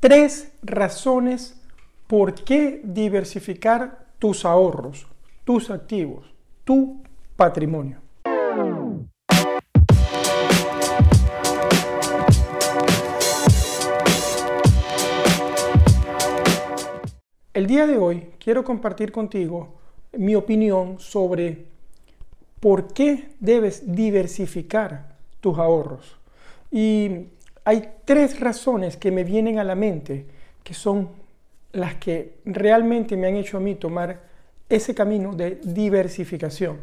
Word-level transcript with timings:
tres 0.00 0.52
razones 0.62 1.60
por 2.06 2.34
qué 2.34 2.80
diversificar 2.84 4.06
tus 4.18 4.44
ahorros, 4.44 5.06
tus 5.44 5.70
activos, 5.70 6.32
tu 6.64 7.02
patrimonio. 7.36 7.98
El 17.52 17.66
día 17.66 17.88
de 17.88 17.98
hoy 17.98 18.30
quiero 18.38 18.62
compartir 18.62 19.10
contigo 19.10 19.74
mi 20.12 20.36
opinión 20.36 21.00
sobre 21.00 21.66
por 22.60 22.92
qué 22.92 23.30
debes 23.40 23.94
diversificar 23.94 25.16
tus 25.40 25.58
ahorros. 25.58 26.16
Y 26.70 27.26
hay 27.68 27.86
tres 28.06 28.40
razones 28.40 28.96
que 28.96 29.10
me 29.10 29.24
vienen 29.24 29.58
a 29.58 29.64
la 29.64 29.74
mente 29.74 30.24
que 30.64 30.72
son 30.72 31.10
las 31.72 31.96
que 31.96 32.36
realmente 32.46 33.14
me 33.14 33.26
han 33.26 33.36
hecho 33.36 33.58
a 33.58 33.60
mí 33.60 33.74
tomar 33.74 34.22
ese 34.70 34.94
camino 34.94 35.34
de 35.34 35.56
diversificación. 35.62 36.78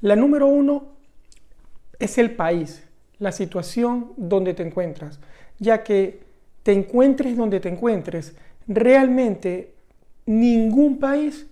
La 0.00 0.14
número 0.14 0.46
uno 0.46 0.92
es 1.98 2.18
el 2.18 2.36
país, 2.36 2.84
la 3.18 3.32
situación 3.32 4.12
donde 4.16 4.54
te 4.54 4.62
encuentras, 4.62 5.18
ya 5.58 5.82
que 5.82 6.20
te 6.62 6.70
encuentres 6.70 7.36
donde 7.36 7.58
te 7.58 7.70
encuentres, 7.70 8.36
realmente 8.68 9.74
ningún 10.24 11.00
país, 11.00 11.48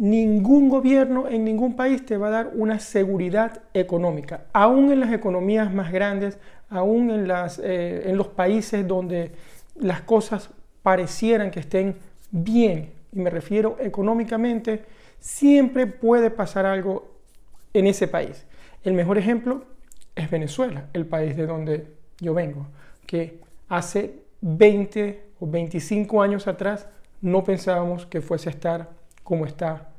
ningún 0.00 0.70
gobierno 0.70 1.28
en 1.28 1.44
ningún 1.44 1.76
país 1.76 2.06
te 2.06 2.16
va 2.16 2.28
a 2.28 2.30
dar 2.30 2.50
una 2.54 2.78
seguridad 2.78 3.60
económica. 3.74 4.44
Aún 4.54 4.90
en 4.90 5.00
las 5.00 5.12
economías 5.12 5.74
más 5.74 5.92
grandes, 5.92 6.38
aún 6.70 7.10
en, 7.10 7.30
eh, 7.62 8.04
en 8.06 8.16
los 8.16 8.28
países 8.28 8.88
donde 8.88 9.32
las 9.76 10.00
cosas 10.00 10.48
parecieran 10.82 11.50
que 11.50 11.60
estén 11.60 11.96
bien, 12.30 12.94
y 13.12 13.20
me 13.20 13.28
refiero 13.28 13.76
económicamente, 13.78 14.84
siempre 15.18 15.86
puede 15.86 16.30
pasar 16.30 16.64
algo 16.64 17.10
en 17.74 17.86
ese 17.86 18.08
país. 18.08 18.46
El 18.82 18.94
mejor 18.94 19.18
ejemplo 19.18 19.64
es 20.16 20.30
Venezuela, 20.30 20.86
el 20.94 21.04
país 21.04 21.36
de 21.36 21.44
donde 21.44 21.88
yo 22.20 22.32
vengo, 22.32 22.68
que 23.04 23.38
hace 23.68 24.14
20 24.40 25.24
o 25.40 25.46
25 25.46 26.22
años 26.22 26.46
atrás 26.46 26.88
no 27.20 27.44
pensábamos 27.44 28.06
que 28.06 28.22
fuese 28.22 28.48
a 28.48 28.52
estar 28.52 28.88
como 29.22 29.44
está 29.44 29.89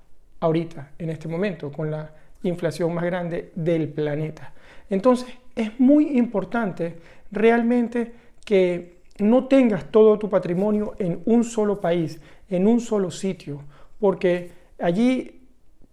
ahorita, 0.41 0.91
en 0.97 1.09
este 1.09 1.27
momento, 1.29 1.71
con 1.71 1.89
la 1.89 2.11
inflación 2.43 2.93
más 2.93 3.05
grande 3.05 3.51
del 3.55 3.87
planeta. 3.87 4.53
Entonces, 4.89 5.29
es 5.55 5.79
muy 5.79 6.17
importante 6.17 6.97
realmente 7.31 8.11
que 8.43 9.01
no 9.19 9.47
tengas 9.47 9.85
todo 9.91 10.17
tu 10.19 10.29
patrimonio 10.29 10.95
en 10.99 11.21
un 11.25 11.43
solo 11.43 11.79
país, 11.79 12.19
en 12.49 12.67
un 12.67 12.81
solo 12.81 13.11
sitio, 13.11 13.61
porque 13.99 14.51
allí 14.79 15.41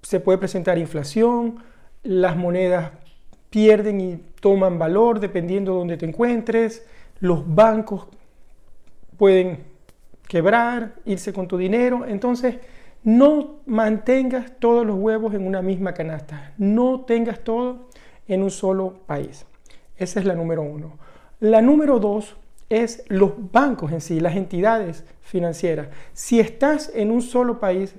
se 0.02 0.20
puede 0.20 0.38
presentar 0.38 0.78
inflación, 0.78 1.56
las 2.02 2.36
monedas 2.36 2.92
pierden 3.50 4.00
y 4.00 4.16
toman 4.40 4.78
valor 4.78 5.20
dependiendo 5.20 5.72
de 5.72 5.78
donde 5.78 5.96
te 5.96 6.06
encuentres, 6.06 6.86
los 7.20 7.42
bancos 7.54 8.06
pueden 9.16 9.64
quebrar, 10.26 10.94
irse 11.04 11.32
con 11.32 11.48
tu 11.48 11.56
dinero. 11.56 12.04
Entonces, 12.06 12.56
no 13.04 13.60
mantengas 13.66 14.52
todos 14.58 14.86
los 14.86 14.98
huevos 14.98 15.34
en 15.34 15.46
una 15.46 15.62
misma 15.62 15.94
canasta. 15.94 16.52
No 16.58 17.02
tengas 17.02 17.40
todo 17.40 17.88
en 18.26 18.42
un 18.42 18.50
solo 18.50 19.00
país. 19.06 19.46
Esa 19.96 20.20
es 20.20 20.26
la 20.26 20.34
número 20.34 20.62
uno. 20.62 20.98
La 21.40 21.62
número 21.62 21.98
dos 21.98 22.36
es 22.68 23.04
los 23.08 23.32
bancos 23.52 23.92
en 23.92 24.00
sí, 24.00 24.20
las 24.20 24.36
entidades 24.36 25.04
financieras. 25.22 25.88
Si 26.12 26.38
estás 26.40 26.92
en 26.94 27.10
un 27.10 27.22
solo 27.22 27.58
país, 27.58 27.94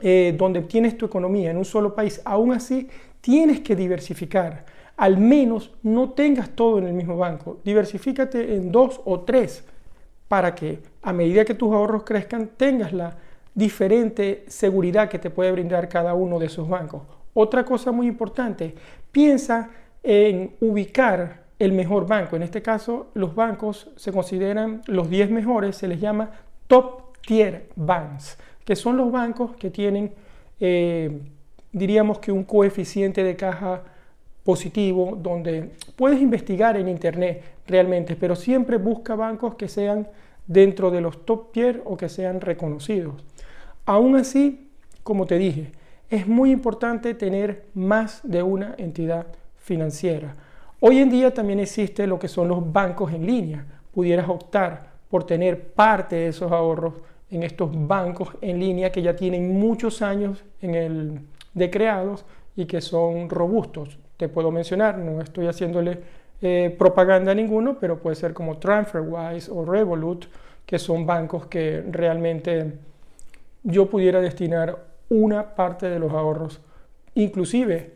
eh, 0.00 0.34
donde 0.36 0.62
tienes 0.62 0.96
tu 0.96 1.06
economía, 1.06 1.50
en 1.50 1.56
un 1.56 1.64
solo 1.64 1.94
país, 1.94 2.20
aún 2.24 2.52
así 2.52 2.88
tienes 3.20 3.60
que 3.60 3.76
diversificar. 3.76 4.64
Al 4.96 5.18
menos 5.18 5.72
no 5.82 6.10
tengas 6.10 6.50
todo 6.50 6.78
en 6.78 6.86
el 6.86 6.94
mismo 6.94 7.16
banco. 7.16 7.58
Diversifícate 7.64 8.54
en 8.56 8.72
dos 8.72 9.00
o 9.04 9.20
tres 9.20 9.64
para 10.28 10.54
que 10.54 10.80
a 11.02 11.12
medida 11.12 11.44
que 11.44 11.54
tus 11.54 11.72
ahorros 11.72 12.04
crezcan 12.04 12.50
tengas 12.56 12.92
la 12.92 13.16
diferente 13.54 14.44
seguridad 14.48 15.08
que 15.08 15.18
te 15.18 15.30
puede 15.30 15.52
brindar 15.52 15.88
cada 15.88 16.14
uno 16.14 16.38
de 16.38 16.46
esos 16.46 16.68
bancos. 16.68 17.02
Otra 17.34 17.64
cosa 17.64 17.92
muy 17.92 18.06
importante, 18.06 18.74
piensa 19.12 19.70
en 20.02 20.54
ubicar 20.60 21.44
el 21.58 21.72
mejor 21.72 22.06
banco. 22.06 22.36
En 22.36 22.42
este 22.42 22.62
caso, 22.62 23.08
los 23.14 23.34
bancos 23.34 23.90
se 23.96 24.12
consideran 24.12 24.82
los 24.86 25.10
10 25.10 25.30
mejores, 25.30 25.76
se 25.76 25.88
les 25.88 26.00
llama 26.00 26.30
top 26.66 27.18
tier 27.20 27.68
banks, 27.76 28.38
que 28.64 28.74
son 28.74 28.96
los 28.96 29.12
bancos 29.12 29.54
que 29.56 29.70
tienen, 29.70 30.12
eh, 30.58 31.20
diríamos 31.72 32.18
que 32.18 32.32
un 32.32 32.44
coeficiente 32.44 33.22
de 33.22 33.36
caja 33.36 33.82
positivo, 34.42 35.18
donde 35.20 35.70
puedes 35.96 36.20
investigar 36.20 36.76
en 36.76 36.88
internet 36.88 37.42
realmente, 37.66 38.16
pero 38.16 38.34
siempre 38.34 38.78
busca 38.78 39.14
bancos 39.14 39.54
que 39.54 39.68
sean 39.68 40.08
dentro 40.50 40.90
de 40.90 41.00
los 41.00 41.24
top 41.24 41.52
tier 41.52 41.82
o 41.84 41.96
que 41.96 42.08
sean 42.08 42.40
reconocidos. 42.40 43.24
Aún 43.86 44.16
así, 44.16 44.72
como 45.04 45.24
te 45.24 45.38
dije, 45.38 45.70
es 46.10 46.26
muy 46.26 46.50
importante 46.50 47.14
tener 47.14 47.66
más 47.74 48.20
de 48.24 48.42
una 48.42 48.74
entidad 48.76 49.26
financiera. 49.56 50.34
Hoy 50.80 50.98
en 50.98 51.10
día 51.10 51.32
también 51.32 51.60
existe 51.60 52.06
lo 52.06 52.18
que 52.18 52.28
son 52.28 52.48
los 52.48 52.72
bancos 52.72 53.12
en 53.12 53.26
línea. 53.26 53.64
Pudieras 53.92 54.28
optar 54.28 54.90
por 55.08 55.24
tener 55.24 55.72
parte 55.72 56.16
de 56.16 56.28
esos 56.28 56.50
ahorros 56.50 56.94
en 57.30 57.44
estos 57.44 57.70
bancos 57.86 58.30
en 58.40 58.58
línea 58.58 58.90
que 58.90 59.02
ya 59.02 59.14
tienen 59.14 59.58
muchos 59.58 60.02
años 60.02 60.42
en 60.60 60.74
el, 60.74 61.20
de 61.54 61.70
creados 61.70 62.24
y 62.56 62.66
que 62.66 62.80
son 62.80 63.30
robustos 63.30 63.98
te 64.20 64.28
puedo 64.28 64.50
mencionar, 64.50 64.98
no 64.98 65.22
estoy 65.22 65.46
haciéndole 65.46 65.98
eh, 66.42 66.74
propaganda 66.78 67.34
ninguno, 67.34 67.78
pero 67.78 67.98
puede 67.98 68.16
ser 68.16 68.32
como 68.32 68.58
TransferWise 68.58 69.50
o 69.50 69.64
Revolut, 69.64 70.26
que 70.64 70.78
son 70.78 71.04
bancos 71.04 71.46
que 71.46 71.84
realmente 71.90 72.72
yo 73.62 73.90
pudiera 73.90 74.20
destinar 74.20 74.78
una 75.08 75.54
parte 75.54 75.90
de 75.90 75.98
los 75.98 76.12
ahorros. 76.12 76.60
Inclusive 77.14 77.94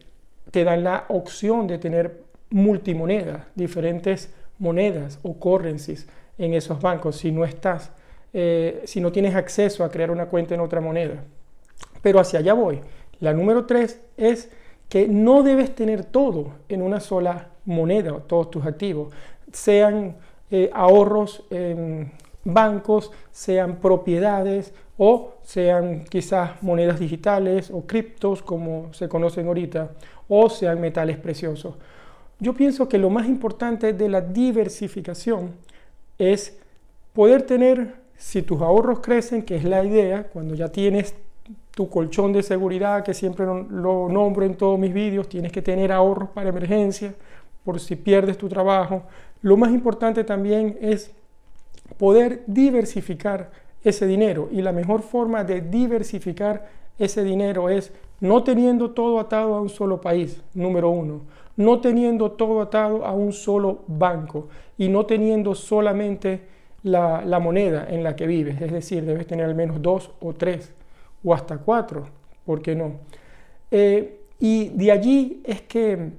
te 0.50 0.64
dan 0.64 0.84
la 0.84 1.06
opción 1.08 1.66
de 1.66 1.78
tener 1.78 2.22
multimonedas, 2.50 3.46
diferentes 3.54 4.34
monedas 4.58 5.18
o 5.22 5.34
currencies 5.34 6.06
en 6.38 6.54
esos 6.54 6.80
bancos 6.80 7.16
si 7.16 7.32
no 7.32 7.44
estás, 7.44 7.92
eh, 8.32 8.82
si 8.84 9.00
no 9.00 9.12
tienes 9.12 9.34
acceso 9.34 9.84
a 9.84 9.90
crear 9.90 10.10
una 10.10 10.26
cuenta 10.26 10.54
en 10.54 10.60
otra 10.60 10.80
moneda. 10.80 11.24
Pero 12.02 12.20
hacia 12.20 12.40
allá 12.40 12.54
voy. 12.54 12.80
La 13.20 13.32
número 13.32 13.64
tres 13.64 14.00
es 14.16 14.50
que 14.88 15.08
no 15.08 15.42
debes 15.42 15.74
tener 15.74 16.04
todo 16.04 16.52
en 16.68 16.82
una 16.82 17.00
sola 17.00 17.48
moneda, 17.64 18.18
todos 18.26 18.50
tus 18.50 18.64
activos, 18.66 19.12
sean 19.52 20.16
eh, 20.50 20.70
ahorros 20.72 21.44
en 21.50 22.12
bancos, 22.44 23.10
sean 23.30 23.76
propiedades 23.76 24.72
o 24.98 25.34
sean 25.42 26.04
quizás 26.04 26.62
monedas 26.62 27.00
digitales 27.00 27.70
o 27.70 27.82
criptos 27.86 28.42
como 28.42 28.92
se 28.92 29.08
conocen 29.08 29.46
ahorita, 29.46 29.90
o 30.28 30.48
sean 30.48 30.80
metales 30.80 31.16
preciosos. 31.16 31.74
Yo 32.38 32.54
pienso 32.54 32.88
que 32.88 32.98
lo 32.98 33.10
más 33.10 33.26
importante 33.26 33.92
de 33.92 34.08
la 34.08 34.20
diversificación 34.20 35.52
es 36.18 36.58
poder 37.12 37.42
tener, 37.42 37.94
si 38.16 38.42
tus 38.42 38.60
ahorros 38.60 39.00
crecen, 39.00 39.42
que 39.42 39.56
es 39.56 39.64
la 39.64 39.84
idea, 39.84 40.24
cuando 40.24 40.54
ya 40.54 40.68
tienes 40.68 41.14
tu 41.72 41.88
colchón 41.88 42.32
de 42.32 42.42
seguridad, 42.42 43.02
que 43.02 43.14
siempre 43.14 43.44
lo 43.46 44.08
nombro 44.08 44.44
en 44.44 44.56
todos 44.56 44.78
mis 44.78 44.94
vídeos, 44.94 45.28
tienes 45.28 45.52
que 45.52 45.62
tener 45.62 45.92
ahorros 45.92 46.30
para 46.30 46.48
emergencia, 46.48 47.14
por 47.64 47.80
si 47.80 47.96
pierdes 47.96 48.38
tu 48.38 48.48
trabajo. 48.48 49.02
Lo 49.42 49.56
más 49.56 49.72
importante 49.72 50.24
también 50.24 50.78
es 50.80 51.12
poder 51.98 52.44
diversificar 52.46 53.50
ese 53.82 54.06
dinero 54.06 54.48
y 54.50 54.62
la 54.62 54.72
mejor 54.72 55.02
forma 55.02 55.44
de 55.44 55.60
diversificar 55.60 56.68
ese 56.98 57.24
dinero 57.24 57.68
es 57.68 57.92
no 58.20 58.42
teniendo 58.42 58.92
todo 58.92 59.18
atado 59.20 59.54
a 59.54 59.60
un 59.60 59.68
solo 59.68 60.00
país, 60.00 60.40
número 60.54 60.88
uno, 60.90 61.22
no 61.56 61.80
teniendo 61.80 62.32
todo 62.32 62.62
atado 62.62 63.04
a 63.04 63.12
un 63.12 63.32
solo 63.32 63.80
banco 63.86 64.48
y 64.78 64.88
no 64.88 65.04
teniendo 65.04 65.54
solamente 65.54 66.42
la, 66.82 67.22
la 67.24 67.40
moneda 67.40 67.86
en 67.88 68.02
la 68.02 68.14
que 68.16 68.26
vives, 68.26 68.60
es 68.60 68.72
decir, 68.72 69.04
debes 69.04 69.26
tener 69.26 69.46
al 69.46 69.54
menos 69.54 69.82
dos 69.82 70.10
o 70.20 70.32
tres 70.32 70.72
o 71.24 71.34
hasta 71.34 71.58
cuatro, 71.58 72.06
¿por 72.44 72.60
qué 72.60 72.76
no? 72.76 73.00
Eh, 73.70 74.20
y 74.38 74.68
de 74.68 74.92
allí 74.92 75.40
es 75.44 75.62
que 75.62 76.10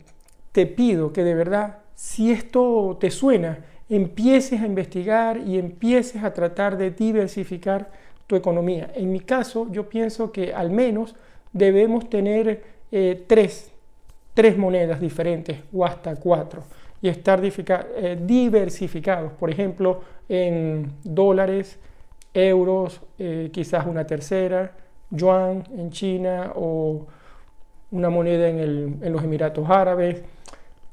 te 0.52 0.66
pido 0.66 1.13
que 1.13 1.24
de 1.24 1.36
verdad, 1.36 1.78
si 1.94 2.31
esto 2.31 2.98
te 3.00 3.12
suena, 3.12 3.60
empieces 3.88 4.62
a 4.62 4.66
investigar 4.66 5.38
y 5.38 5.60
empieces 5.60 6.24
a 6.24 6.34
tratar 6.34 6.78
de 6.78 6.92
diversificar 6.92 7.92
tu 8.25 8.36
economía. 8.36 8.92
En 8.96 9.12
mi 9.12 9.19
caso, 9.19 9.68
yo 9.72 9.88
pienso 9.88 10.31
que 10.31 10.54
al 10.54 10.72
menos 10.72 11.16
debemos 11.54 12.10
tener 12.10 12.63
eh, 12.92 13.24
tres, 13.28 13.72
tres 14.34 14.57
monedas 14.57 15.00
diferentes 15.00 15.60
o 15.72 15.86
hasta 15.86 16.16
cuatro. 16.16 16.63
y 17.02 17.10
estar 17.10 17.40
eh, 17.44 18.18
diversificados, 18.19 19.34
por 19.34 19.52
ejemplo, 19.52 20.02
en 20.28 20.94
dólares, 21.04 21.78
euros, 22.34 23.00
quizás 23.52 23.86
una 23.86 24.07
tercera, 24.07 24.72
yuan 25.10 25.63
en 25.78 25.92
China 25.92 26.52
o 26.56 27.06
una 27.92 28.10
moneda 28.10 28.50
en, 28.50 29.12
los 29.12 29.24
Emiratos 29.24 29.69
Árabes, 29.69 30.22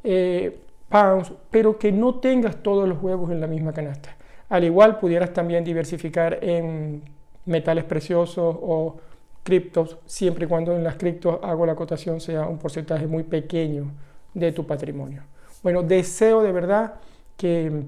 eh, 0.05 0.61
pounds, 0.89 1.33
pero 1.51 1.79
que 1.79 1.91
no 1.91 2.17
tengas 2.17 2.63
todos 2.63 2.89
los 2.89 3.03
huevos 3.03 3.31
en 3.31 3.41
la 3.41 3.47
misma 3.47 3.73
canasta. 3.73 4.17
Al 4.49 4.65
igual 4.65 4.99
pudieras 4.99 5.33
también 5.33 5.65
diversificar 5.65 6.39
en 6.43 7.03
metales 7.47 7.85
preciosos 7.85 8.57
o 8.61 8.97
criptos, 9.43 9.99
siempre 10.07 10.45
y 10.45 10.49
cuando 10.49 10.77
en 10.77 10.85
las 10.85 10.97
criptos 10.97 11.39
hago 11.43 11.67
la 11.67 11.75
cotación 11.75 12.21
sea 12.21 12.47
un 12.47 12.59
porcentaje 12.59 13.07
muy 13.07 13.23
pequeño 13.25 13.91
de 14.35 14.53
tu 14.53 14.67
patrimonio. 14.67 15.23
Bueno, 15.63 15.83
deseo 15.83 16.43
de 16.43 16.53
verdad 16.53 16.95
que, 17.37 17.85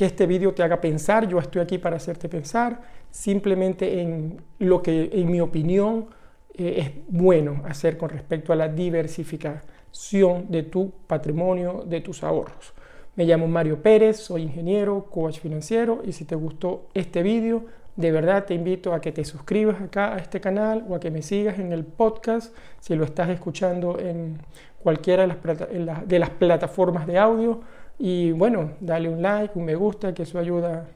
que 0.00 0.06
este 0.06 0.26
vídeo 0.26 0.54
te 0.54 0.62
haga 0.62 0.80
pensar. 0.80 1.28
Yo 1.28 1.38
estoy 1.38 1.60
aquí 1.60 1.76
para 1.76 1.96
hacerte 1.96 2.30
pensar 2.30 2.80
simplemente 3.10 4.00
en 4.00 4.40
lo 4.58 4.80
que, 4.80 5.10
en 5.12 5.30
mi 5.30 5.42
opinión, 5.42 6.06
eh, 6.54 6.74
es 6.78 6.90
bueno 7.08 7.60
hacer 7.66 7.98
con 7.98 8.08
respecto 8.08 8.54
a 8.54 8.56
la 8.56 8.68
diversificación 8.68 10.46
de 10.50 10.62
tu 10.62 10.90
patrimonio, 11.06 11.84
de 11.86 12.00
tus 12.00 12.24
ahorros. 12.24 12.72
Me 13.14 13.26
llamo 13.26 13.46
Mario 13.46 13.82
Pérez, 13.82 14.16
soy 14.16 14.44
ingeniero, 14.44 15.04
coach 15.10 15.38
financiero 15.38 16.00
y 16.02 16.12
si 16.12 16.24
te 16.24 16.34
gustó 16.34 16.88
este 16.94 17.22
vídeo, 17.22 17.66
de 17.94 18.10
verdad 18.10 18.46
te 18.46 18.54
invito 18.54 18.94
a 18.94 19.02
que 19.02 19.12
te 19.12 19.26
suscribas 19.26 19.82
acá 19.82 20.14
a 20.14 20.16
este 20.16 20.40
canal 20.40 20.82
o 20.88 20.94
a 20.94 21.00
que 21.00 21.10
me 21.10 21.20
sigas 21.20 21.58
en 21.58 21.72
el 21.72 21.84
podcast 21.84 22.56
si 22.78 22.94
lo 22.96 23.04
estás 23.04 23.28
escuchando 23.28 23.98
en 23.98 24.38
cualquiera 24.82 25.26
de 25.26 26.18
las, 26.18 26.30
plataformas 26.30 27.06
de 27.06 27.18
audio. 27.18 27.60
Y 28.02 28.32
bueno, 28.32 28.72
dale 28.80 29.10
un 29.10 29.20
like, 29.20 29.58
un 29.58 29.66
me 29.66 29.74
gusta, 29.74 30.14
que 30.14 30.22
eso 30.22 30.38
ayuda 30.38 30.88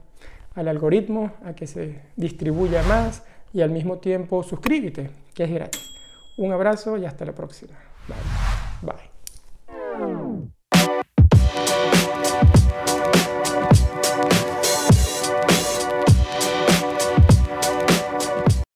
al 0.55 0.69
algoritmo 0.69 1.33
a 1.45 1.53
que 1.53 1.67
se 1.67 2.01
distribuya 2.17 2.83
más 2.85 3.23
y 3.53 3.61
al 3.61 3.71
mismo 3.71 3.99
tiempo 3.99 4.43
suscríbete, 4.43 5.11
que 5.35 5.45
es 5.45 5.51
gratis. 5.51 5.91
Un 6.39 6.53
abrazo 6.53 6.97
y 6.97 7.05
hasta 7.05 7.27
la 7.27 7.33
próxima. 7.33 7.75
Bye. 8.09 8.93
Bye. 8.93 9.14